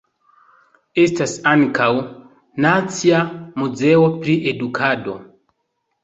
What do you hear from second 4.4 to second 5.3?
Edukado".